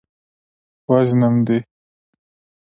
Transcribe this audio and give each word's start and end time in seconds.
وژنم 0.89 1.33
دې. 1.47 1.57